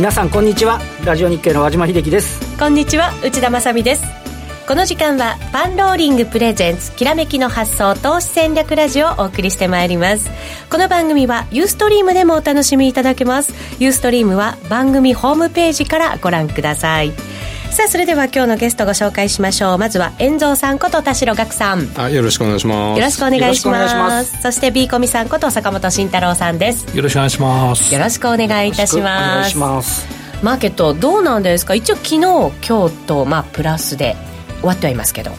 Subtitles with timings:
[0.00, 0.80] 皆さんこんにちは。
[1.04, 2.58] ラジオ日経の和島秀樹です。
[2.58, 4.02] こんにちは内田まさです。
[4.66, 10.30] この時間はパンローリングプレゼンツきらめきの発想投資戦略ラジオをお送りしてまいります。
[10.70, 13.52] この番組はユーストリームでもお楽しみいただけます。
[13.78, 17.12] ユーストリームは番組ホームページからご覧ください。
[17.70, 19.78] さあそれでは今日のゲストご紹介しましょう。
[19.78, 21.88] まずは遠蔵さんこと田代岳さん。
[21.96, 22.98] あよろしくお願いします。
[22.98, 24.42] よろしくお願いします。
[24.42, 26.94] そして B コミさんこと坂本慎太郎さんです。
[26.96, 27.94] よろしくお願いします。
[27.94, 29.44] よろしくお願いいたしま
[29.82, 30.06] す。
[30.42, 31.74] マーケットどうなんですか？
[31.74, 34.16] 一応昨日今日とまあプラスで
[34.58, 35.30] 終わってはいますけど。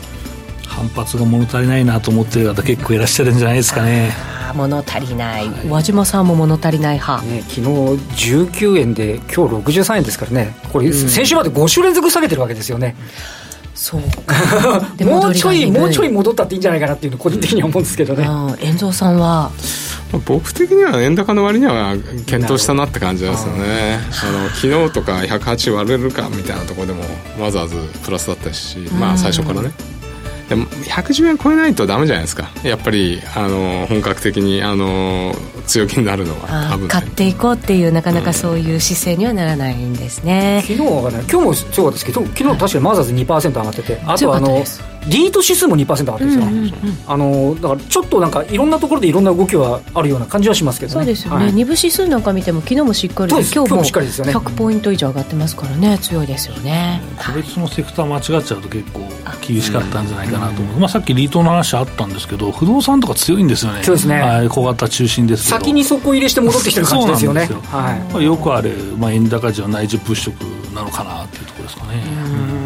[0.66, 4.09] 反発が物足りないなと思ってる方結構いらっしゃるんじゃないですかね
[4.53, 10.55] 物足りない、はい、和島さんも物足りない派、ね、昨日19円で今日63円ですからね。
[10.71, 12.95] これ、先週まで5週連続下げてるわけですよね、
[13.81, 14.02] そう
[15.03, 18.27] もうちょいもうちょい戻ったっていいんじゃないかなっていうの個人的には思うんですけどね。
[18.61, 19.49] 遠藤さんは？
[20.25, 21.95] 僕的には円高の割には
[22.27, 23.99] 検討したなって感じですよね。
[24.23, 27.03] あの昨日とか108割れるかみたいなところでも
[27.39, 29.71] わざわざプラスだったし、まあ最初からね、
[30.52, 32.52] でも110円超えないとダメじゃないですか。
[32.61, 35.33] やっぱりあの本格的にあの
[35.66, 42.05] 強気になるのは多分、ね、買っていこうっていうなかなかそういう姿勢にはならないんですね、うん、昨日はね今日も強かったです。
[42.05, 44.61] けど昨日確かにマザーズ2%上がっててあとあの
[45.07, 50.93] リート指数も2%上がってるんですよ、あのだからちょっとなんかいろんなところでいろんな動きはあるような感じはしますけどね。
[50.93, 55.99] そうですよね、はい、2部指数なんか見ても昨日もしっかり今日も100ポイント以上上がってますからね。
[55.99, 56.31] 強い。
[56.31, 59.02] ですよね個別のセクター間違っちゃうと結構
[59.41, 63.83] 厳しかったんじゃないかなと思う、まあ、さっきリートの話あったんですけど不動産とか強いんですよね。
[63.83, 64.47] そうですね。
[64.49, 67.41] 小型中心です先に底入れして戻ってきてる感じですよね。
[67.41, 70.33] はい、まあ、よくあれ、まあ、円高時は内需物色
[70.73, 72.61] なのかなっていうところですかね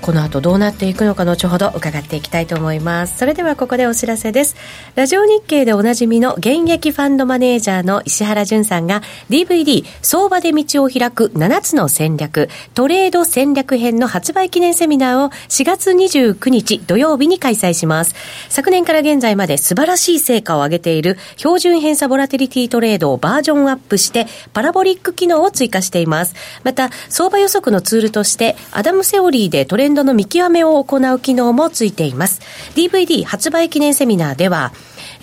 [0.00, 3.18] この後どうなっていくのか後ほど伺っていきたいと思います。
[3.18, 4.56] それではここでお知らせです。
[4.94, 18.14] ラジオ日経でおなじみの現役ファンドマネージャーの石原淳さんが DVD 相場で道を開く7つの戦略トレード戦略編の発売記念セミナーを4月29日土曜日に開催します。
[18.48, 26.34] 昨年から現在まで素晴らしい成果を上げている標準偏差ボラテリティトレードをバージョンアップしてパラボリック機能を追加しています。
[26.64, 32.40] また相場予測のツールとしてアダムセオリーでトレンドの見極めを行う機能もついています。
[32.74, 34.72] DVD 発売記念セミナーでは、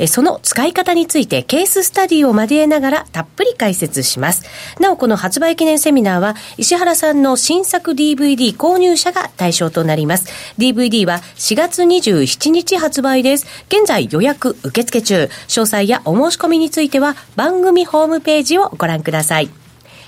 [0.07, 4.43] その使い方についてケーススタディを交えながらたっぷり解説します。
[4.79, 10.27] なお、この発売記念セミナーは、石原さんの新作 DVD 購入者が対象となります。
[10.57, 13.45] DVD は4月27日発売です。
[13.67, 15.29] 現在予約受付中。
[15.47, 19.62] 詳細やお申し込みについては番組ホームページをご覧ください。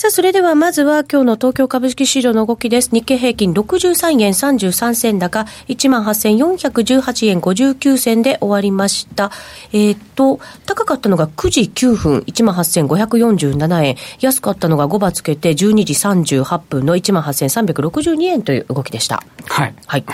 [0.00, 2.88] さあ、それではまずは今日の東京株式市場の動きです。
[2.90, 9.30] 日経平均63円33銭高、18,418円59銭で終わりました。
[9.74, 13.96] えっ、ー、と、高かったのが9時9分、18,547円。
[14.20, 19.22] 安かったのが5番つけて12時38分の18,362円という動きでした。
[19.48, 19.74] はい。
[19.84, 20.04] はい。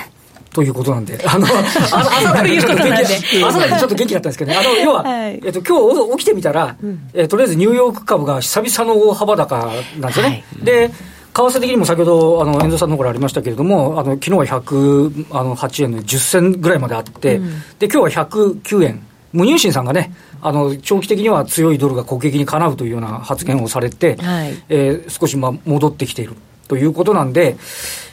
[0.57, 9.67] ということなんで、あの、朝だけちょっと元気、朝だったんですけどね、あの、要は、はい、えっと、今日起きてみたら、うん、えとりあえずニューヨーク株が久々の大幅高
[9.99, 10.45] なんですよね。
[10.57, 10.95] はい、で、為
[11.35, 19.03] 替的にも先ほど、あの、遠藤さんのところありましたけれども、あの、昨日は108円の10銭ぐらいまであって、うん、で、今日は109円。
[19.35, 26.37] 無入信さんがね、あの長期的には強いドルが国益にかなうというような発言をされて、はい、えー、少しまあ戻ってきている
[26.69, 27.57] ということなんで、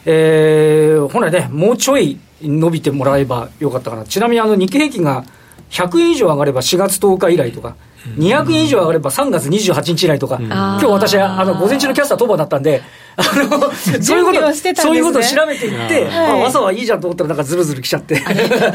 [0.05, 4.05] えー、本来ね、もうちょい伸びてもらえばよかったかな。
[4.05, 5.23] ちなみにあの日経平均が
[5.69, 7.75] 100円以上上がれば4月10日以来とか、
[8.17, 12.81] 200円以上上がれば3月28日以来とか、今日私、あの午前中のキャスター当番だったんで、
[13.15, 13.71] あの、
[14.01, 18.19] そういうこと、そういうことを調べていって、まあ、朝はいいじゃんと思ったら、なんかずるずる来ちゃって。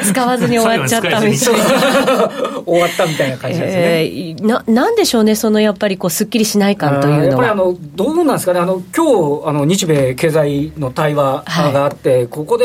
[0.04, 1.38] 使わずに終わっちゃったみたいな。
[2.64, 3.80] 終わったみたいな感じですね。
[3.82, 7.24] えー、な、なんでしょうね、そのやっぱりこう、すっきりしない感というのは。
[7.24, 12.64] やっぱりあの、どうなんですかね、あの、今日、あの、日米経済の対話があって、はい、ここで、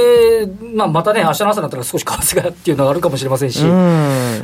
[0.75, 3.63] まあ、またね、明日の朝になったら少し為替がっていうのがあるかもしれませんし、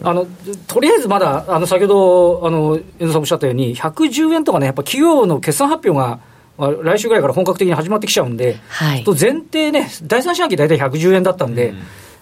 [0.03, 0.27] あの、
[0.67, 6.19] とりあえずまだ、あの、先ほど、あの、遠藤さんおっしゃったように、110円とかね、やっぱ企業の決算発表が、
[6.83, 11.77] 来週ぐらいから本格的に始まってきちゃうんで、はい、と前提ね、第三四半期大体110円だったんで、うん、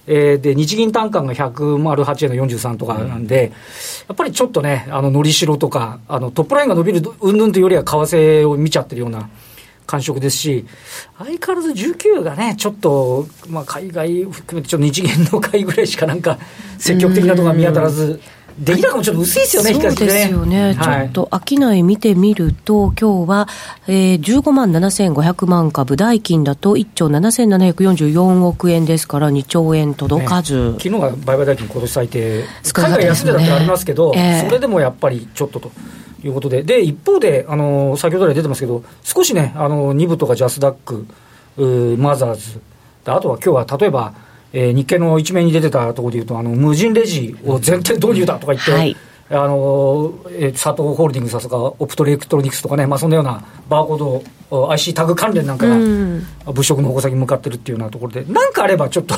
[0.05, 3.55] えー、で日銀単価が108円の43とかなんで、うん、や
[4.13, 9.27] っぱりちょっとね、あののりしろとか、あのトップラインが伸びるうんぬんというよりは、為替を見ちゃってるような。
[9.87, 10.65] 感触ですし、
[11.17, 16.37] 相変わらず19がね、ちょっと、まあ、海外含めて、ちょっと日銀の会ぐらいしかなんか、
[16.77, 18.19] 積極的なところが見当たらず、
[18.59, 23.47] 出来高もちょっと薄いですよね、そうですよね、はい、ちょっと商い見てみると、今日は、
[23.87, 32.43] えー、15万7500万株、代金だと1兆7744億円ですから、2兆円届かず、ね、昨日が売買代金、今年最低、
[32.73, 35.71] 海外安値だってありますけど、えー、それでもやっぱりちょっとと。
[36.27, 41.05] いうことで、で一方で、あの先ほど来出てますけど、少しね、あの2部とかジャスダック、
[41.97, 42.61] マザーズ、
[43.05, 44.13] あとは今日は例えば、
[44.53, 48.95] えー、日経の一面に出てたところでいうと、あの無人レジを全体導入だとか言って、はい。
[49.29, 55.75] あのえー、佐藤ホールディングスとか、オプトレクトロニクスとかね、まあ、そんなようなバーコード、IC タグ関連なんかが
[56.45, 59.15] 物色の矛先に向かってるっていうようなところで、なんかあればちょっと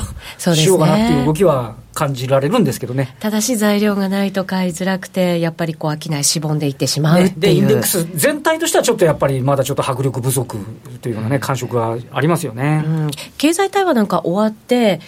[0.54, 3.14] しようかなっていう動きは感じられるんですけどね。
[3.20, 10.58] ただし材料がないと買いづらくて、やっぱりこう商いしぼんでいってしまうっていう、ね、で、インデックス全体としてはちょっとやっぱりまだちょっと迫力不足
[11.00, 12.82] というようなね、感触がありますよね。
[12.84, 15.04] うん、経済対話なんか終わってこ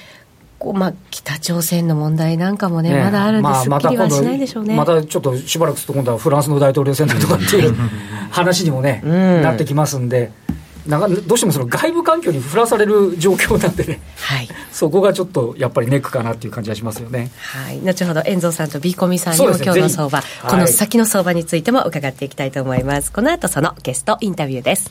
[0.73, 7.75] まあ、北朝鮮の問題なんかもね、ねまだあるんで、まあ、すっきりはしないでしょうね、またちょっとしばらくすると、今度はフランスの大統領選だとかっていう
[8.31, 10.31] 話にもね、うん、なってきますんで。
[10.87, 17.31] なんかどうしてもその外部環境に振らされる状況なんでね、はい、そこがちょっとやっぱりネックかなっていう感じがしますよね。
[17.37, 23.13] はい、後ほど遠藤さんとビーコミさんにも、ね、今日の相場、この先の相場についても伺っていきたいと思います。
[23.13, 24.91] この後そのゲストインタビューです。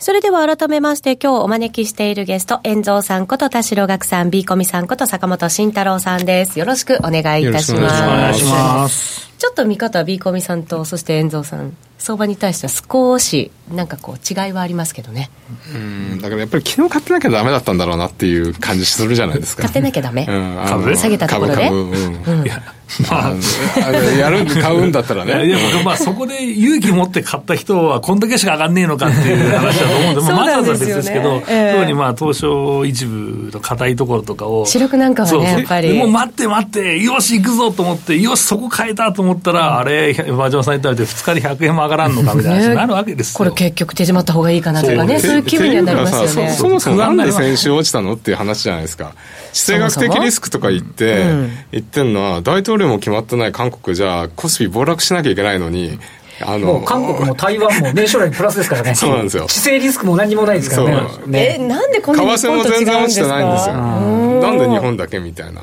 [0.00, 6.58] それでは改めまして今日お招きしているゲスト、遠蔵さんこと田代岳さん、B コミさんこと坂本慎太郎さんです。
[6.58, 7.74] よろしくお願いいたします。
[7.74, 9.29] よろしくお願いします。
[9.40, 15.30] ちょっと見方、ビーコミさんと、そして遠蔵さん、相場に対しては少しなんかこう違いはありますけどね。
[15.74, 19.62] うんだからやっぱり昨日買ってなきゃダメだったんだろうなっていう感じするじゃないですか。
[19.62, 21.54] 買ってなきゃダメ、うん、下げたところで？
[21.56, 21.90] 株
[22.24, 22.62] 株、うん、いや
[23.08, 25.46] まあ、やる買うんだったらね。
[25.46, 34.66] いや、まあ、そこで勇気持って買った人は、こんだけしか上がんねえのかっていう話だと思うんで、まあ、まずは別ですけど、えー、特にまあ、東証一部の硬いところとかを。
[34.66, 35.96] 主力なんかはね、やっぱり。
[35.96, 42.60] もう待って待って、よし、行くぞと思って、よし、そこ変えたと思ったら、あれ、馬上さん言ったら、2日で100円も上がらんのかみたいな。
[42.60, 46.52] 話になるわけですこれ結局手締まった方がいいかなとかね、そういう気分にはなりますよね。
[46.52, 49.12] そもそもなんで先週落ちたのっていう話じゃないですか。
[49.52, 51.24] 地政学的リスクとか言って、
[51.72, 55.98] 言ってんのは、大統領も決まってない韓国じゃ、コスピ暴落しなきゃいけないのに、
[56.42, 58.94] あの韓国も台湾も年初来にプラスですからね。
[58.94, 59.46] そうなんですよ。
[59.46, 61.08] 地政リスクも何もないですからね。
[61.26, 62.86] ねえ、なんでこんなに日本と違うんですか？
[62.86, 63.74] 為替も全然落ちてないんですよ。
[63.74, 65.62] なんで日本だけみたいな。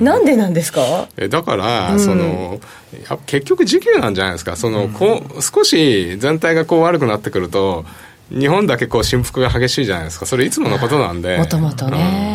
[0.00, 1.08] なんでなんですか？
[1.16, 2.60] えだから、その、
[3.26, 4.56] 結局時給なんじゃないですか。
[4.56, 7.84] その、こう、少し全体がこう悪くなってくると、
[8.30, 10.26] 日本だけこう振幅が激しいじゃないですか。
[10.26, 11.36] それいつものことなんで。
[11.38, 12.31] もともとね。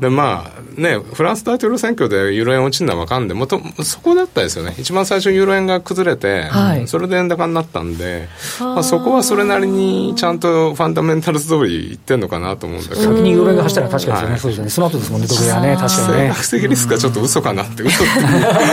[0.00, 8.28] でまあね、フランス大統領選挙でユーロ円落ちるのは分かんで、もとそこだったですよね、一番最初、ユーロ円が崩れて、はい、それで円高になったんで、
[8.60, 16.28] まあ、そこはそれなりにちゃんとファンダメンタルズ通りいってんのかなと思うんだけど、先にユーロ円が走ったら確かですよね、はい、そうですね、その後ですもんね、ドル円はね、確かにね。
[16.28, 18.20] 学的リスクはちょっと嘘かなって、嘘って。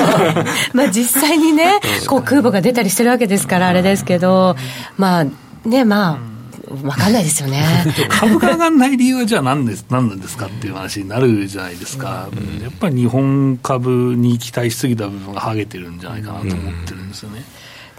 [0.73, 4.55] まあ実際にね、こう空母が出たりしてるわけですから、あれですけど、
[4.97, 6.30] まあね、まあ。
[6.75, 7.63] 分かんないですよね。
[8.09, 17.43] 株価上がらない理由はじゃあ何です何なんですかっていう話になるじゃないですか、うん、やっぱり日本株に期待しすぎた部分がはげてるんじゃないかなと思ってるんですよね。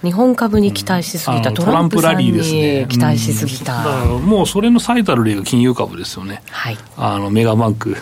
[0.02, 2.86] 日本株に期待しすぎた、うん、トランプラリーですね。
[2.88, 7.96] 期待しすぎた、うん、だからもうそれの最たる例が金融株ですよね、はい、あのメガバンク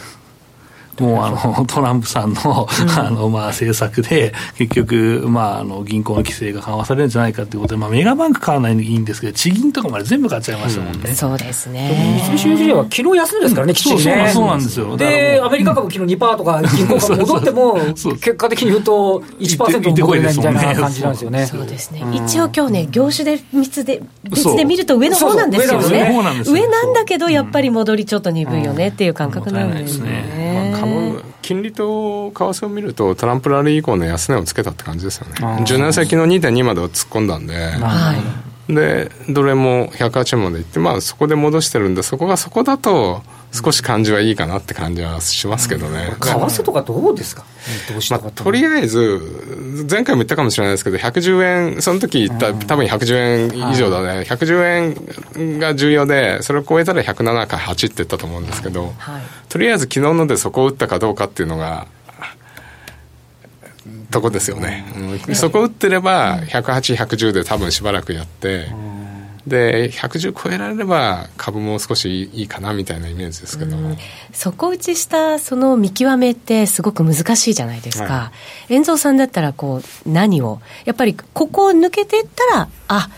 [1.01, 11.01] もうあの トランプさんのあのまあ政策で、結局、まあ、あの銀行の規制が緩和されるんじゃないかということで、まあ、メガバンク買わないのいいんですけど、地銀とかまで全部買っちゃいましたもんね。
[11.09, 12.21] うん、そうですね。
[12.29, 14.31] 三菱 UFJ は昨日休んですからね、きっちりね。
[14.33, 14.97] そうなんですよ。
[14.97, 17.79] で、アメリカ株昨日2%とか銀行株戻っても、
[18.21, 21.47] 結果的に言うと1%も戻れないみたいな感じなんですよね。
[21.47, 22.03] そうですね。
[22.13, 26.11] 一応今日ね、業種で別で、別で見ると上の方なんですよね。
[26.47, 30.71] 上なんだけど、やっぱり戻りちょっと鈍いよねっていう感覚なんですね。
[31.43, 35.35] 金利と為替を見ると、トランプラリー以降の安値をつけたって感じですよね。
[35.65, 38.15] 10年先の2.2まで突っ込んだんで、は
[38.69, 46.15] い、で、どれも108円までいって、まあそこで戻してるんで、そこがそこだと、少し感じはいいかなって感じはしますけどね。
[46.21, 47.45] 為替とかどうですか？
[48.11, 54.95] まあ、とりあえず、前回も言ったかもしれないですけど、110円、その時言った、多分110円以上だね、110
[55.37, 61.89] 円が重要で、それを超えたら107か8って言ったと思うんですけど、はい、とりあえず昨日のでそこを打ったかどうかっていうのが、
[64.13, 64.85] とこですよね、
[65.27, 68.69] うん、そこ打ってれば、108、110で多分しばらくやって。
[68.73, 69.00] うん
[69.51, 73.77] で110超えられれば株も少しいいかなみたいなイメージですけど。
[74.33, 78.33] 底打ちしたその見極めってすごく難しいじゃないですか、は
[78.71, 80.61] い、遠藤さんだったらこう何を？
[80.87, 83.11] やっぱりここを抜けていったらあ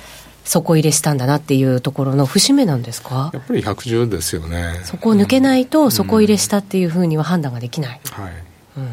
[0.45, 3.31] 底入れしたんだなっていうところの節目なんですか？
[3.33, 4.81] やっぱり110ですよね。
[4.85, 8.33] そこを抜けないと底入れしたっていうふうには判断ができない、はい、
[8.79, 8.89] うん、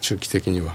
[0.00, 0.74] 中期的には。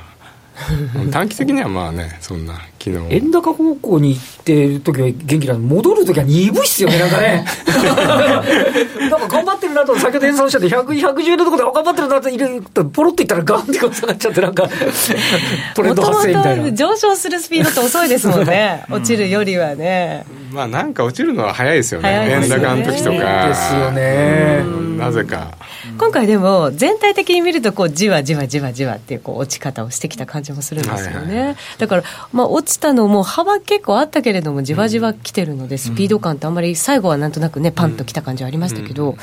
[1.12, 2.54] 短期的にはまあねそんな
[2.86, 3.16] 昨日。
[3.16, 7.46] 円高方向に行ってる時は元気なの戻る時は鈍いっすよねなんかね。
[9.10, 12.62] なんか頑張ってるなと先ほど演奏しちゃって100 110円のところで頑張ってるなと入れ
[12.94, 14.70] ポロッといったらガンって下がっちゃってなんか。
[15.74, 16.72] トレンド発生みたいな。
[16.74, 18.84] 上昇するスピードって遅いですもんね。
[18.92, 22.28] 落ちるよりはね、まあなんか落ちるのは早いですよね。
[22.30, 23.48] 円高の時とか。
[23.48, 24.64] ですよね。
[24.98, 25.56] なぜか。
[25.98, 39.18] 今回でも全体的に見るとこうじわじわじわじわっていうこう落ち方をしてきた感じもするんですよね、はいはい、だからまあ落ちたのも幅結構あったけれどもじわじわ来てるのでスピード感ってあんまり最後はなんとなくねパンと来た感じはありましたけど、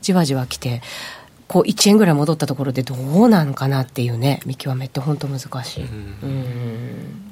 [0.00, 0.82] じわじわ来て
[1.46, 5.84] こう1円ぐらい戻ったところでどうなのかなっていうね見極めって本当難しい。
[5.84, 7.28] うん。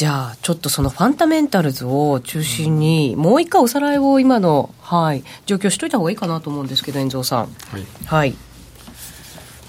[0.00, 7.40] じゃあ、ちょっとそのファンダメンタルズを中心に、もう一回おさらいを今の、はい、状況しといた方がいいかなと思うんですけど、遠藤さん。
[7.40, 7.46] は
[7.78, 7.86] い。
[8.06, 8.34] はい、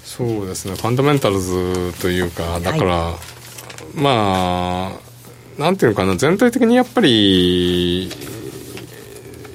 [0.02, 3.31] そうですね、ファンダメンタルズというか、だから、はい、
[3.94, 4.92] ま
[5.58, 8.10] あ、なんていうかな、全体的にやっぱり、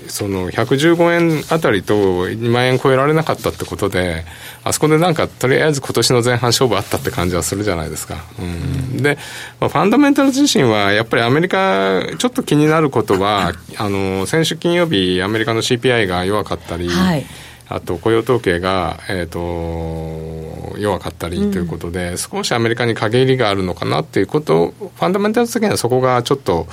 [0.07, 4.25] その115円あたりと2万円超えられなかったってことで、
[4.63, 8.23] あそこでなんかとりあえず今年の前半勝負あったって感じはするじゃないですか。
[8.39, 9.17] うん、で、
[9.59, 17.25] まあ、ファンダメンタル自身はやっぱりアメリカ、ちょっと気になることは、あの、先週金曜日、アメリカの CPI が弱かったり、はい
[17.69, 26.67] あと雇用統計が、えーと、弱かったりということで、うん、少しアメリカに陰りがあるのかなっていうことファンダメンタル的にはそこがちょっと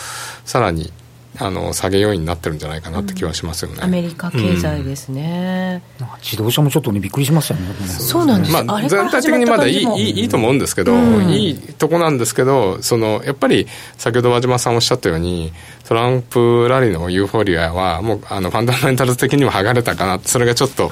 [0.45, 0.93] さらに
[1.39, 7.75] あの下げ要因になってるんじゃないかなって気はしますよね、アメリカ経済ですね、うん、自動車もちょっとねびっくりしましたよね。
[7.87, 13.67] そうなんです、まあ、全体的にまだいいいいいいと思うんですけど、うん、いいとこなんですけどそのやっぱり
[13.99, 15.53] 先ほど和島さんおっしゃったように
[15.89, 20.91] トランプラリーのユーフォリアはもうあのファンダメンタル的にも剥がれたかなそれがちょっと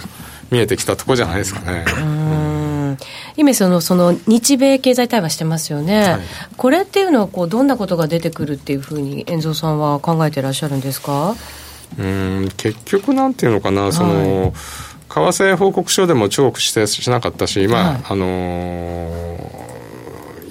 [0.51, 2.52] 見えてきたとこじゃないですかね。
[3.37, 6.21] 今そのその日米経済対話してますよね、はい、
[6.57, 11.35] これっていうのはこうどんなことが出てくるっていうふうに遠蔵さんは考えてらっしゃるんですか？
[11.99, 14.53] うん結局なんていうのかな、その
[15.09, 19.73] 為替報告書でも中国指定しなかったし、まあ、はい、あのー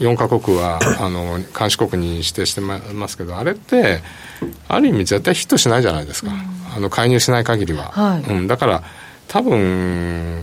[0.02, 4.00] 4か国はあの監視国に指定してますけどあれって
[4.68, 8.84] ある意味絶対ヒットしないじゃないですか、うん、あの介入しない限りは、はい、うん、だから
[9.28, 10.42] 多分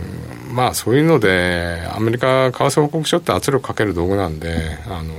[0.59, 5.13] まあそういうのでアメリカ為替報告書って圧力かける道具なんであの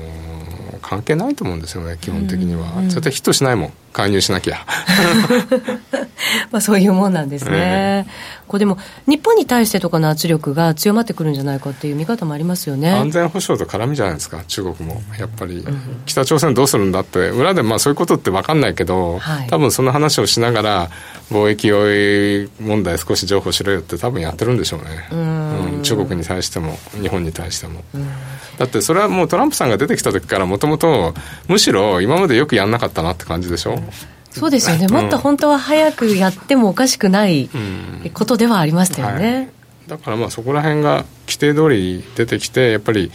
[0.82, 4.64] 関係ないと思うんですよね基本的には、絶対ヒットしないもん介入しなきゃ。
[6.50, 12.90] まあそういうもんなんですね、えー、これでも日本に対してとかの圧力が強まってくるんじゃないかっていう見方もありますよね。
[12.90, 15.02] 安全保障と絡みじゃないですか中国も。
[15.18, 20.90] やっぱり、うん、北朝鮮どうするんだって裏でまあそういうことって分かんないけど、はい、多分その話をしながら
[21.32, 25.08] 貿易問題少し譲歩しろよって多分やってるんでしょうね。
[25.12, 25.82] うん。
[25.82, 27.82] 中国に対しても日本に対しても。
[28.58, 31.14] だってそれはもうトランプさんが出てきた時からもともと
[31.48, 33.79] むしろ今までよくやんなかったなって感じでしょ？
[34.30, 37.50] そうですよね、もっと本当は早くやってもおかしくない
[38.14, 39.48] ことではありましたよね、はい、
[39.88, 43.10] だからまあそこら辺が規定通り出てきてやっぱり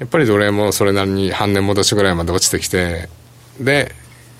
[0.00, 3.08] やっぱり奴隷もそれなりに半年戻しぐらいまで落ちてきて
[3.60, 3.94] で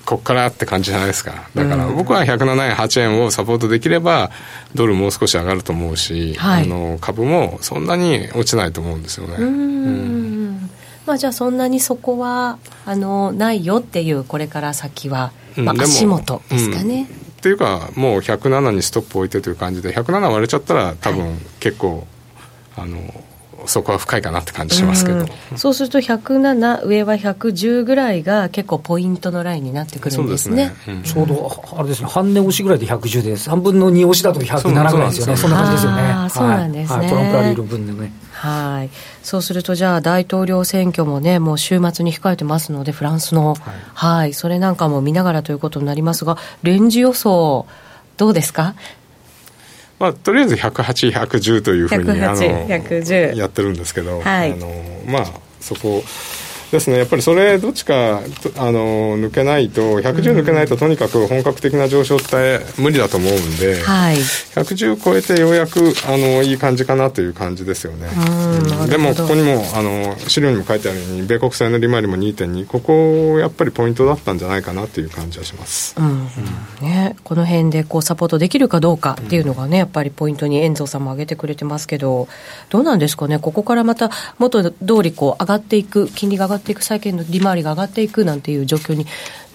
[0.05, 1.49] こっからって感じじゃないですか。
[1.53, 4.31] だから僕は107円8円をサポートできれば
[4.73, 9.35] ドルもう少し上がると思うし、はい、あの株もそんなに落ちないと思うんですよね。
[9.37, 10.28] うん
[11.09, 17.03] まあ、じゃあそんなにそこはあのないよっていうこれから先はまあ、足元ですかね。
[17.03, 22.05] っていうかもう107にストップ置いてという感じで107割れちゃったら多分結構、
[22.75, 22.99] はい、あの
[23.65, 30.75] そこは深いかなって感じしますけど、うそうすると107上は110ぐらいが結構ポイントのラインになってくるんですね、ね。
[30.87, 32.07] うん、ちょうどあれですね。
[32.07, 35.37] 半値押しぐらいで110で3分の2押しだと107ぐらいですよね。
[35.37, 36.29] そんな感じですよね。
[36.29, 38.89] そうなんですね、はい、トランプラリーの分でねはい。
[39.21, 43.59] そうすると、じゃあ、大統領選挙もね、もう週末に控えてますので、フランスの、はい、
[43.93, 47.67] はい、それなんかも見ながらということになりますが、レンジ予想、
[48.15, 48.75] どうですか？
[49.99, 54.67] まあ、とりあえず108、110というふうにあのやってるんですけど、はい、あの
[55.05, 55.25] まあ、
[55.59, 56.01] そこ
[56.71, 56.97] ですね。
[56.97, 58.19] やっぱりそれどっちか
[58.57, 68.07] あの抜けないと110抜けないととにかく本格的な上昇って無理だと思うんで、はい、110超えてようやくあのいい感じかなという感じですよね、
[68.81, 76.27] うん、でもここにもあの資料にも書いてあるように米国債の利回りも2.2ここやっぱりポイントだったんじゃないかなという感じはします、うん、
[76.81, 82.27] ね、この辺でこうサポートできるかどうかっていうのがねやっぱりポイントに遠藤さんも挙げてくれてますけど
[82.69, 83.39] どうなんですかね。
[83.39, 89.05] ここからまた元通りこう上がっていく金利が上がっていく債券の利回りが上がっていくなんていう状況に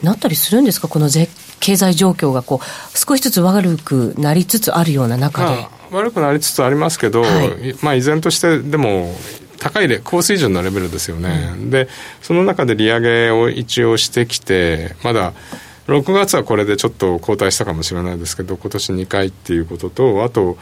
[0.02, 5.66] なったりするんですか、この絶経済状況がこう少しずつ悪くなりつつあるような中で。
[5.90, 9.14] 悪くなりつつありますけど、はい、まあ依然としてでも
[9.58, 11.88] 高い高水準のレベルですよね、うん、で
[12.20, 15.32] その中で利上げを一応してきてまだ
[15.86, 20.58] 6月はこれでちょっと後退したかもしれないですけど今年2回っていうこととあと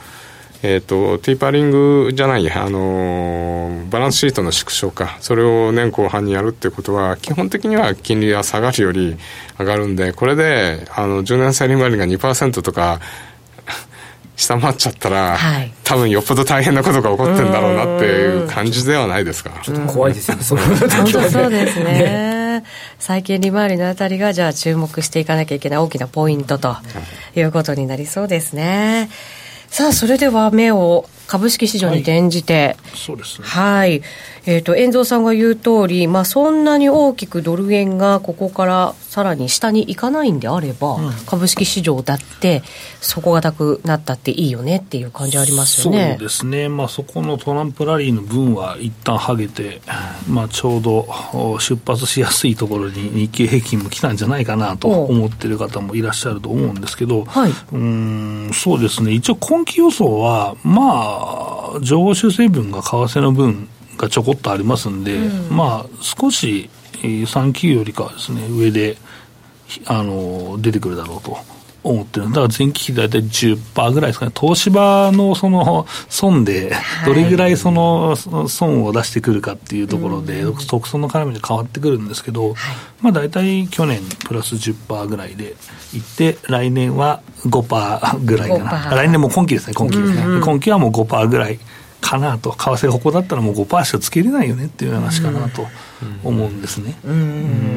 [0.62, 3.61] えっ、ー、と、ティーパーリングじゃないや、あの
[3.92, 9.16] バランスシートの縮小か、それを年後半にやるっていうことは、基本的には金利が下がるより
[9.58, 13.00] 上がるんで、これで、あの、10年債利回りが2%とか、
[14.34, 19.50] 下回っちゃったら、はい、多分よっぽど大変なことが起こってんだろうなっていう感じではないですか。
[19.62, 20.78] ちょっと怖いですよね、そ本
[21.12, 22.64] 当そうですね。
[22.98, 26.76] 債券利回りのあたりが、じゃあ注目していかなきゃいけない大きなポイントと
[27.36, 29.10] いうことになりそうですね。
[29.68, 33.46] さあ、それでは目を株式市場に転じて、はい、そうですね。
[33.48, 34.02] はい。
[34.44, 42.62] えっ、ー、と、遠藤さんが言う通り、まあ、そんなに大きくドル円がここからさらに下に行かないんであれば、うん、株式市場だって、
[43.00, 46.16] 底堅くなったっていいよねっていう感じありますよね。
[46.18, 46.68] そうですね。
[46.68, 49.80] まあ、そこのトランプラリーの分は一旦はげて、
[50.28, 51.06] まあ、ちょうど
[51.60, 59.12] 出発しやすいところに日経平均も来たんじゃないかなと思ってる方もいらっしゃると思うんですけど、はい、うんそうですね。
[59.12, 66.70] 一応今期予想は、まあ、情報修正分が為替の分がちょこっとありますんで、うん、まあ、少し
[67.02, 68.96] 3級よりかはですね、上で、
[69.86, 71.36] あの、出てくるだろうと
[71.82, 72.26] 思ってる。
[72.26, 74.32] だから前期比大体10%ぐらいですかね。
[74.38, 76.72] 東芝のその損で、
[77.04, 82.54] どれぐらいその損を出してくるかっていうところで、特損の絡みで変わってくるんですけど、
[83.00, 85.54] まあ大体去年プラス10%ぐらいで
[85.94, 88.90] いって、来年は5%ぐらいかな。
[88.94, 90.40] 来年も今期ですね、今期ですね。
[90.40, 91.58] 今期はもう5%ぐらい。
[92.02, 95.66] かなと、為替がここだったらもう5%しかつけれないよねっていう話かなと
[96.24, 96.96] 思うんですね。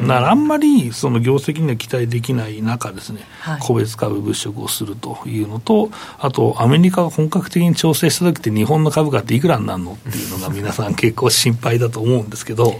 [0.02, 12.76] だからあんまりその業績には期待できない中ですね、はい、個別株物色をするというのと、あとアメリカが本格的に調整した時って日本の株価っていくらになるのっていうのが皆さん結構心配だと思うんですけど、はい。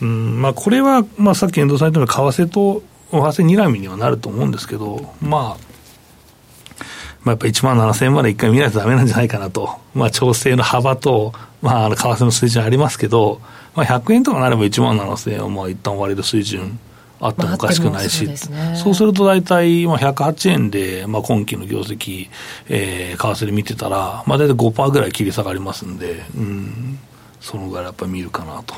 [0.00, 5.69] うんまあ、これは、まあ、さっき遠藤さん言ったように為替と為替にらみにはなると思うんですけど、まあ、
[7.22, 13.40] まあ、やっぱり1万7000円まで一回見ないとだめなんじゃないかなと、まあ、調整の幅と、まあ、為替の水準ありますけど、
[13.74, 16.78] まあ、100円とかなれば1万7000円をまあ一旦割れる水準
[17.20, 22.30] あってもおかしくないし、まあそうね、そうすると大体、まあ、108円で、まあ、今期の業績、
[22.68, 26.98] えー、為替で見てたら、まあ、大体5%ぐらい切り下がりますんで、うん、
[27.40, 28.74] そのぐらいやっぱり見るかなと。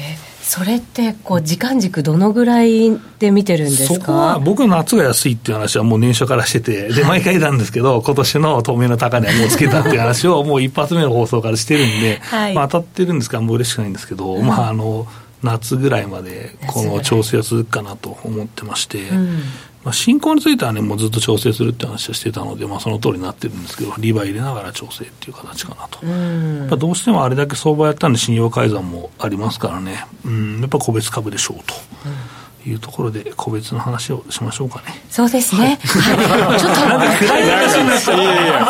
[0.00, 3.94] えそれってこう時間軸どのぐらいで見てるんですか？
[3.94, 15.06] そこは僕の夏が安いっていう話はもう年初からしてて、で、毎回なんですけど、今年の透明の高値はもうつけたっていう話を もう一発目の放送からしてるんで、はい、まあ当たってるんですからもう嬉しくないんですけど、うん、まああの、
[15.42, 19.42] 夏ぐらいまでこの調整は続くかなと思ってまして、うん
[19.84, 26.04] まあ、進行についてはね、もうずっと調整するって話はしてたので、まあ、その通りになってるんですけど、リバ入れながら調整っていう形かなと。
[26.06, 31.74] やっどうしてもあれだけ相場やったんで、信用改ざんもありますからね、うん、やっぱ個別株でしょうと。
[32.04, 32.29] うん
[32.66, 35.02] いうところで個別の話をしましょうかね。
[35.08, 35.78] そうですね。
[35.82, 38.20] はい、ちょっと暗い話になっちゃう。
[38.20, 38.64] いやいや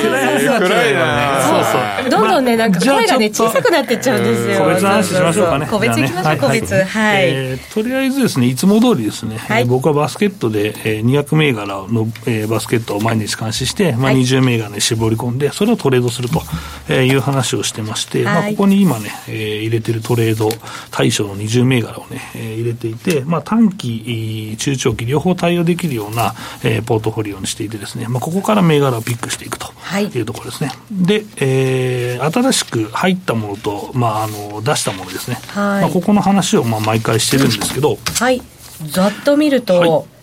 [0.00, 1.42] 暗い話暗いな。
[1.42, 1.64] そう
[2.02, 2.10] そう。
[2.10, 4.60] どんどんねなんか声がね小さくなってっちゃうんですよ。
[4.60, 5.66] 個別の話しましょうかね。
[5.66, 7.58] 個別いきましょう個別はい。
[7.74, 9.40] とりあえずですねいつも通りですね。
[9.66, 12.06] 僕はバスケットで200銘柄の
[12.48, 20.48] バスケットを毎日監視してまあ20銘柄に絞り込んでそれをトレードするという話をしてまして、まあここに今ね入れてるトレード
[20.90, 23.15] 対象の20銘柄をね入れていて。
[23.24, 29.66] まあ、短期、中長期両方対応できるような、えー、ポートフォリオにしていてですね、まあ、ここから銘柄をピックしていくと
[30.00, 30.20] い。
[30.20, 30.68] うところですね。
[30.68, 38.42] はい、で、えー、新しく入ったものと、まあ、あの出したものですね、はい、まあ、ここの話をまあ毎回してるんですけど、はい、
[38.90, 40.15] ざっと見ると、はい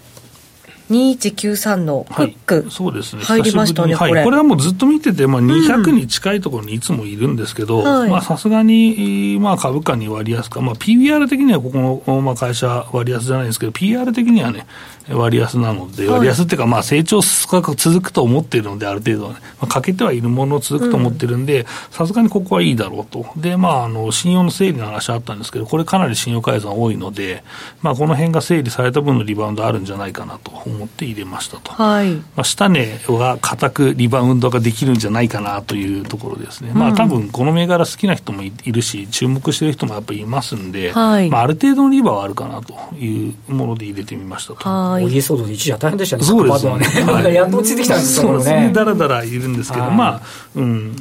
[0.89, 3.23] 2193のフック、はい、そうですね。
[3.23, 4.37] 入りましたね、はい、これ。
[4.37, 7.83] はもうずっと見てて、まあ、200に近いところにいつもいるんですけど、
[8.21, 14.65] さすがに、まあ、株価に割安か、まあ、PBR 的にはここの、まあ、会社割安じゃないですけど、PR 的にはね、
[15.09, 23.25] 割安なので、割安っていうか、まあ、成長が続くと思っているので、ある程度はね、まあ、欠けてはいるもの続くと思ってるんで、さすがにここはいいだろうと。
[23.35, 27.43] で、まあ、あの、信用の整理の話あったんですけど、これかなり信用改ざん多いので、
[27.81, 31.71] まあ、この辺が整理された分のリバウンドあるんじゃないかなと思って入れましたと。
[31.71, 32.13] はい。
[32.13, 36.71] まあ、下値は固くリバウンドができるんじゃないかなというところですね。
[36.73, 44.69] まあ、多分この銘柄好きな人もいるし、注目してる人もやっぱりいますんで、はい、まあ、ある程度のリバはあるかなというもので入れてみましたと。
[44.69, 45.05] はい。
[45.05, 46.71] お家騒動で一時は大変でしたね、そうですね。
[47.11, 48.71] はい、やっと落ち着いてきたんですそうですね。
[48.73, 50.21] だらだらいるんですけど、まあ、
[50.55, 50.95] うん、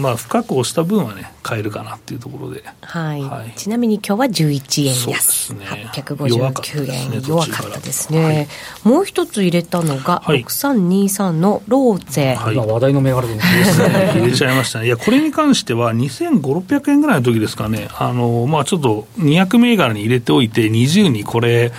[0.00, 8.48] まあ、深く押した分はね、買えるかなっていうところで、はい、はい、ちなみに今日は11円安、ね、859円弱かったですね、はい、
[8.82, 14.12] もう一つ入れたのが、6323のローゼ、はい、話題の銘柄ですね。
[14.14, 14.86] 入れちゃいましたね。
[14.86, 17.86] いやこれに関しては2500600円ぐらいの時ですかね。
[17.96, 21.70] あのまあちょっと200銘柄に入れておいて20にこれ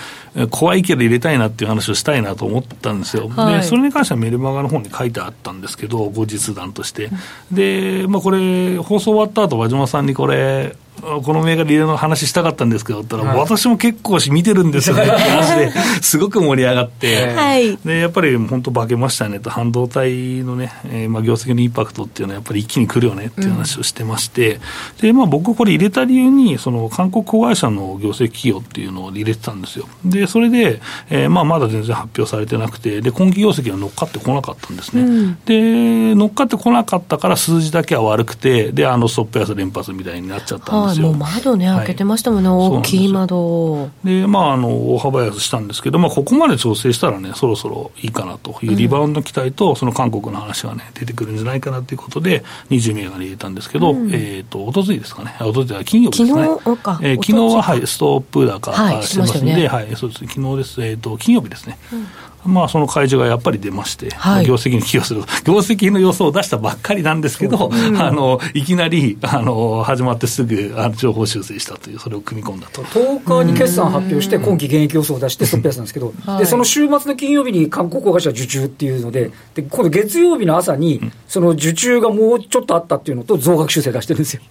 [0.50, 7.10] 怖いけど入れたいなっていう話をしたいなと思ったんですよ、はい、でそれに関してはメルマガの方に書いてあったんですけど、後日談として。
[7.52, 15.02] で、まあ、これ、放送終わった後和島さんにこれ、この銘柄入れの話したかったんですけど、ったら、はい、私も結構見てるんですよね。
[15.06, 24.60] って話で、すごく盛り上がって、はい、でやっぱり本当、化けましたねと、半導体のね、えー、まあ業績のインパクトっていうのは、やっぱり一気にくるよねっていう話をしてまして、うん、
[25.00, 29.86] でまあ、僕、これ入れた理由に、その韓国子会社の業績企業っていうのを入れてたんですよ。
[30.04, 30.80] で、それで、
[31.10, 35.02] えーまあ、まだ全然発表されてなくて、で今期業績は乗っかってこなかったんですね。
[35.02, 41.12] うん、で、乗っかってこなかったから、数字だけは悪くて、で、あのストップ安連発みたいになっちゃったんですよ。
[41.12, 43.88] 窓ね、開けてましたもんね、はい、大きい窓。
[44.04, 56.44] でまあ、あの大幅安したんですけど、まあ、ここまで調整したらね、そろそろいいかなというリバウンド期待と、その韓国の話がね、出てくるんじゃないかなということで、20銘柄入れたんですけど、うん、えっ、ー、と、おとついですかね、おとついは金曜日ですね。
[56.44, 57.00] 昨日か。
[57.02, 61.78] えー、昨日は、はい、ストップ高、はい、してますんで、ね、はい、そうです昨日です、えっ、ー、と、金曜日ですね。
[61.92, 62.06] うん
[62.44, 72.82] まあ、その開示がやっぱり出まして、はい、業績に寄与する、業績の予想を出したばっかりなんですけど、うん、あのいきなりあの始まってすぐあの情報修正したという、それを組み込んだと。
[72.82, 84.42] 10日に決算発表して、今期現役予想を出して、 ストップ安なんですけど、でその週末の金曜日に韓国会社受注っていうので、で今度月曜日の朝に、その受注がもうちょっとあったっていうのと、増額修正出してるんですよ。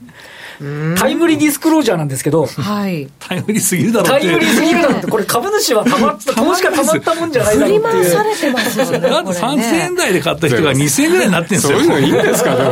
[0.97, 7.91] タイムリーディスクロージャーなんですけど、はい、タイムリーすぎるだろタイムリーすぎるだろって、これ、株主はたまった、投資家たまったもんじゃないだろうっていう。
[7.91, 8.99] 振り回されてますよね。
[8.99, 11.79] だって3000円台で買った人が2000円ぐらいになってるんですよ。
[11.79, 12.69] そういうのいいんですか、でも。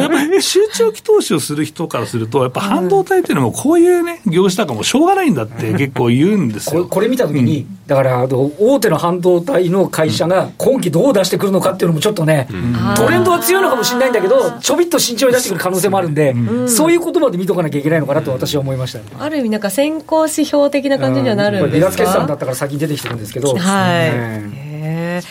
[0.00, 6.86] やっぱり集中期投資をする人からすると、やっぱ半導体っていうのも、こういうね、業種だからもうしょうがないんだって結構言うんですよ。
[6.86, 12.48] これ見たときに、だから大手の半導体の会社が今期どう出してくるのかっていうのもちょっとね、
[12.96, 16.34] トレンドは強いのかもしれないんだけど、ちょびっと慎重に出してくる可能性もあるんで、
[16.66, 24.67] そういうことまで見とかなきゃいけないのかなと私は思いました、ね、ある意味、なんか先行指標的な感じにはなるんですか、離脱決算だったから先に出てきてるんですけど、はい、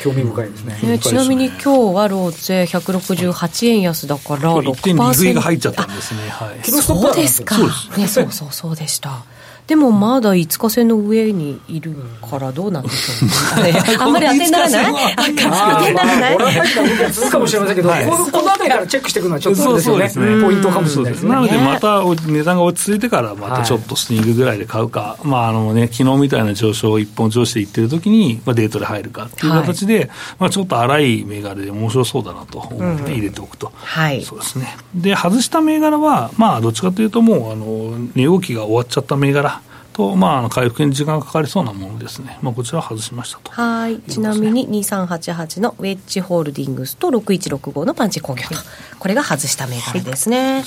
[0.02, 1.00] 興味深いですね。
[1.00, 4.74] ちなみに今日はローゼ168円安だから6%。
[4.74, 6.30] 1.2倍が入っちゃったんですね。
[6.30, 6.64] はい。
[6.64, 7.58] そうですか。
[7.98, 9.24] ね、そうそうそうでした。
[9.68, 11.94] でもまだ5日線の上にいる
[12.30, 15.16] からどうなんでしょう、ね、あんまり当てにならない？
[15.18, 16.34] 当てにならない？
[16.38, 21.32] これは続くかもしれませんけど、はい、この辺りからチェックしていくのはちょっとですよね、ポイントかもしれないですね。
[21.32, 34.78] なので、また値段が落ち着いてから、またちょっとスニングぐらいで買うか、まああのね、昨日みたいな上昇、一本上していってるときに、まあ、デートで入るかっていう形で、はい、まあ、ちょっと荒い銘柄で面白そうだなと思って入れておくと、はい、そうですね。
[34.96, 39.57] で、外した銘柄は、まあ、どっちかというと、もうあの値動きが終わっちゃった銘柄。
[39.98, 43.52] と、まあ、回復に時間がかかりそうなものですね、まあ、こちら外しましたと。
[43.52, 48.56] はい、ちなみに2388のウェッジホールディングスと6165のパンチ工業と、
[49.00, 50.64] これが外した銘柄ですね。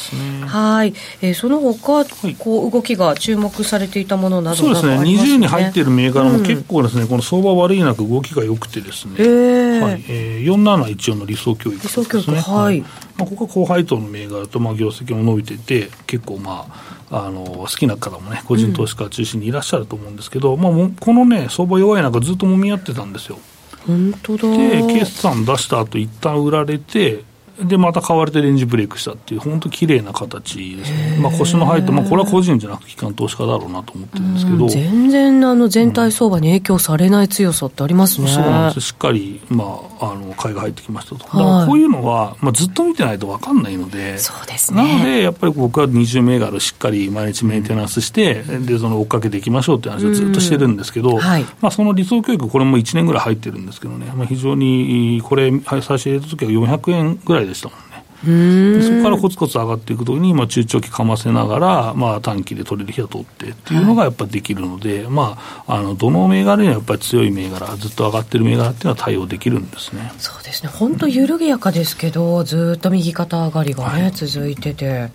[0.46, 2.04] はい、えー、その他、
[2.38, 9.80] こう動きが注目されていたものなどそうですね、20に入っている銘柄も結構ですね、うん、この相場悪い中、動きが良くてですね、えー。
[9.80, 10.04] はい。
[10.08, 12.04] えー、4714の理想教育ですね。
[12.04, 12.88] 理想教育はい、ま
[13.20, 23.38] あ、ここは高配当の銘柄と、まあ、業績も伸びてて、結構まあ、あの好きな方もね、個人投資家中心にいらっしゃると思うんですけど、うん、まあ、このね、相場弱い中、ずっともみ合ってたんですよ。
[23.86, 27.24] 本当だで、決算出した後一旦売られて、
[27.64, 31.18] で、また買われてレンジブレイクしたっていう、本当綺麗な形ですね。
[31.20, 34.68] まあ、腰の入って、まあ、これは個人じゃなくて、機関投資家だろうなと思ってるんですけど。
[34.68, 38.28] 全然、あの、全体相場に影響されない強さってありますね。
[38.28, 41.24] そうなんですしっかり、まあ、あの、買いが入ってきましたと。
[41.24, 44.18] だからこういうのは、まあ、ずっと見てないと分かんないので。
[44.18, 44.82] そうですね。
[44.82, 57.89] なので、やっぱり僕は20銘柄しっかり毎日メンテナンスして、で、その追っかけていきましょうって話をずっとしてるんですけど、はい、まあ、その理想教育、これも1年ぐらい入ってるんですけどね、まあ、非常に、これ、最初入れた時は400円ぐらい Afghanistan.
[58.22, 70.12] そこからコツコツ上がっていくときに、まあ、中長期かませながら、まあ、短期で取れる日は取ってっていうのがやっぱりできるので、はい、まあ、あのどの銘柄にはやっぱり強い銘柄、ずっと上がってる銘柄っていうのは対応できるんですね。
[70.18, 75.10] そうですね、本当、緩やかですけど、ずっと右肩上がりがね、はい、続いてて。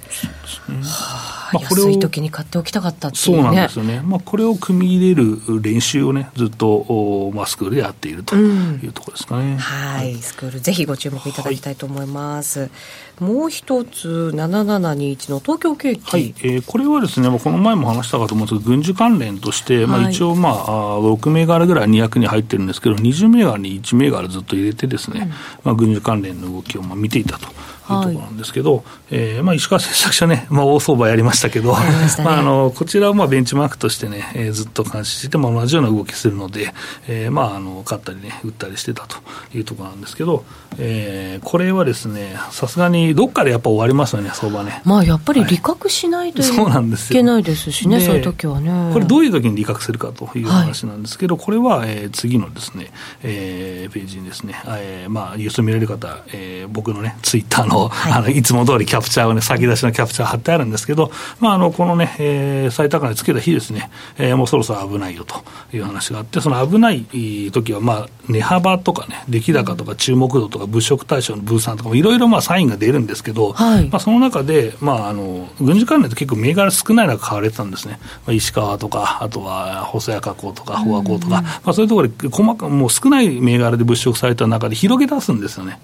[0.46, 1.36] そうですね。
[1.54, 12.70] まあ、これを安い時に買っておきたかったっていう、ね、そうなんですよね、まあ、これを組み入れる練習をねずっと、まあ、スクールでやっているというところですかね、うん、はい、スクールぜひご注目いただきたいと思います、はい、
[13.20, 25.30] もう一つ7721の東京景気はい、えー、これはですねこの前も話したかと思うんですけど軍需関連として、まあ、一応まあ6銘柄ぐらい200に入ってるんですけど20銘柄に1銘柄ずっと入れてですね、うん、
[25.64, 27.48] まあ、軍需関連の動きをまあ見ていたと。
[27.94, 31.80] いうところなんですけど、はい、えー、まあ、石川製作所ね、 まあ、大相場やりましたけど、ね、
[32.24, 36.74] まあ、あのこちらをまあベンチマークとしてね、えー、ずっと監視してても同じような動きするので、
[37.08, 39.18] えー、まああの買ったりね、売ったりしてたと
[39.54, 40.44] いうところなんですけど、
[40.78, 44.82] えー、これはですね、さすがにどっかでやっぱ終わりますよね、相場ね。
[44.84, 46.46] まあ、やっぱり利確しないとい
[47.10, 48.92] けないですしね、そういう時はね。
[48.94, 52.92] これ、どういう時に利確するかという話なんですけど、はい、これは、えー、次のですね、
[53.24, 65.44] えー、ページにですね、えー、まあ、ニュース見れる方、えー、僕のね、ツイッターの、はい、あのいつも通りキャプチャーをね、先出しのキャプチャー貼ってあるんですけど、まあ、あのこのね、えー、最高値つけた日ですね、えー、もうそろそろ危ないよと
[65.76, 67.06] いう話があって、その危ない
[67.52, 85.80] 時は、まあ、値幅とかね、出来高とか注目度とか物色対象の分散とかもいろいろまあサインが出るんですけど、はい、まあ、その中で、まあ、あの軍事関連って結構銘柄少ない中買われてたんですね、まあ、石川とか、あとは細谷加工とか、フォアコーとか、まあ、そういうところで細かもう少ない銘柄で物色された中で広げ出すんですよね。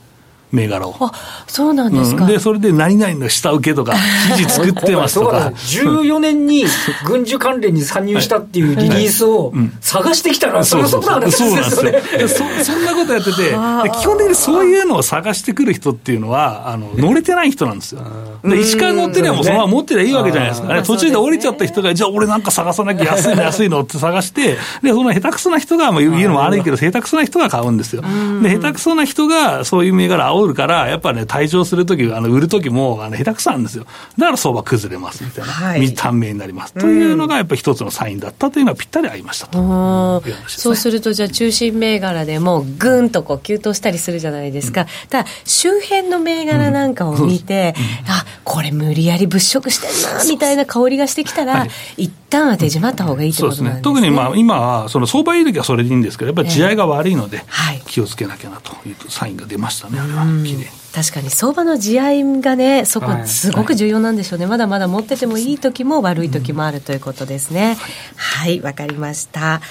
[0.52, 0.96] 銘柄を。
[1.00, 1.12] あ
[1.48, 3.94] そうなんですか、うん、で、それで何々の下請けとか、
[4.36, 5.52] 記事作ってますとか。
[5.56, 6.66] 14年に
[7.06, 11.02] 軍需関連に参入したっていうリリースを探してきたら、そりゃそう。
[11.06, 11.64] なんですよね。
[11.64, 12.48] そうなんですよ。
[12.64, 12.72] そ。
[12.72, 13.52] そんなことやってて、
[14.00, 18.02] 基本的にそういうのを探してくる人っていうのは、あの乗れてない人なんですよ。
[18.44, 28.02] で石川乗ってりゃもうそのまま持ってりゃいいわけじゃないですか、ね、途中で降りちゃった人が、じゃあ俺なんか探さなきゃ安いの安いのって探して、で、その下手くそな人が、まあ、言うのも悪いけど、下手くそな人が買うんですよ。
[28.42, 33.86] で、下手くそな人がそういう銘柄煽るから、やっぱね、退場するとき、あの、売るときも、あの、下手くそなんですよ。
[34.18, 35.52] だから相場崩れますみたいな。
[35.52, 35.94] はい。
[35.94, 36.74] 短命になります。
[36.74, 44.82] というのが、やっぱり一つのサインだったというのはぴったり合いましたと、ね、そうすると、じゃあ、中心銘柄でも、ぐんとこう、急騰したりするじゃないですか。
[44.82, 47.76] うん、ただ、周辺の銘柄なんかを見て、
[48.06, 53.70] うん、あ、これ無理やり物色してんな、みたいな香りがしてきたら、はい、一旦は手締まった方がいいことなんですね。
[53.70, 53.82] そうですね。
[53.84, 57.44] 特にまあ、今は、その相場いい時はそれでいいんですけど、やっぱり地合いが悪いので、
[57.86, 60.66] 気をつけなきゃなというサインが出ましたね、あれは、きれいに。
[60.94, 67.78] 確かに相場の地合いがね、そこ、すごく重要なんでしょうね、はい、まだまだ持っててもいい時も悪い時もあるということですね。
[68.16, 69.62] はい、わ、はい、かりました。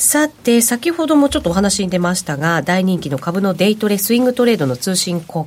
[0.00, 5.46] さて、先ほどもちょっとお話に出ましたが、大人気の株のデイトレ、スイングトレードの通信講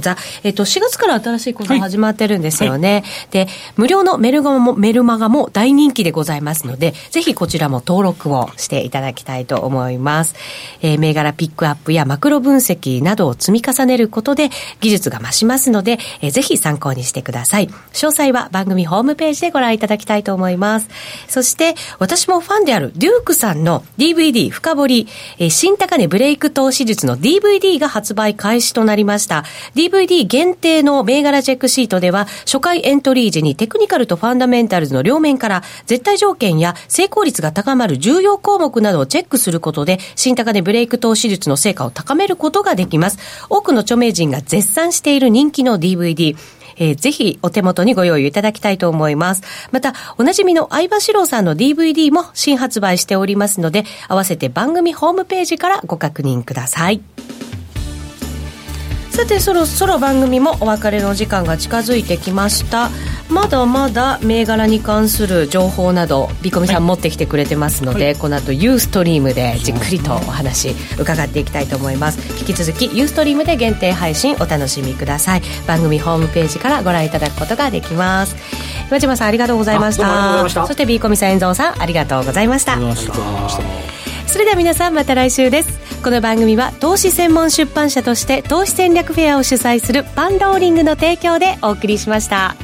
[0.00, 2.88] 座、えっと、4月から新しい講座始まってるんですよね。
[2.88, 10.34] はいはい、で、無料のメルマも、メルマガも大人気でございますので、ぜひこちらも登録をしていただきたいと思います。
[10.82, 14.50] えー、銘柄ピックアップやマクロ分析などを積み重ねることで、
[14.82, 17.68] 技術が増しますので、えー、ぜひ参考にしてください。
[17.68, 20.90] 詳細は番組ホームページでご覧いただきたいと思います。
[21.28, 29.44] そして、私もファンであるデュークさんの DVD 深掘り、えー、新高値ブレイク投資術の DVD が発売開始となりました。
[29.74, 43.18] DVD 限定の銘柄チェックシートでは、初回エントリー時にテクニカルとファンダメンタルズの両面から絶対条件や成功率が高まる重要項目などをチェックすることで、新高値ブレイク投資術の成果を高めることができます。
[43.48, 46.36] 多くの著名人が絶賛している人気の DVD。
[46.78, 49.42] えー、ぜひお手元にご用意いただきたいと思います。
[49.72, 57.00] また、おなじみの相場志郎さんの DVD も新発売しておりますので、合わせて番組ホームページからご確認ください。
[59.16, 62.90] さてそろそろ番組もお別れの時間が近づいてきました
[63.28, 72.20] まだまだ銘柄に関する情報などビコミさん持ってきてくれてますので、はい、この後ユーストリームでじっくりとお話伺っていきたいと思います。
[72.38, 75.42] 引き続きユーストリームで限定配信お楽しみください。
[75.66, 78.36] 番組ホームページからご覧いただくことができます。
[78.88, 80.66] 岩島さんありがとうございました。
[80.66, 82.74] そしてビーコミさん遠藤さんありがとうございました。
[82.74, 83.62] ありがとうございました。
[84.28, 85.86] それでは皆さんまた来週です。
[86.02, 92.54] この番組は投資専門出版社として投資戦略フェアを主催するパンローリングの提供でお送りしました